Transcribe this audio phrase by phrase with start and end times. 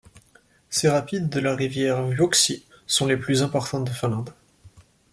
[0.71, 4.33] Ces rapides de la rivière Vuoksi sont les plus importants de Finlande.